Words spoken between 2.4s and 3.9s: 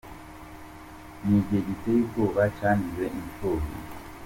cyangize imfubyi.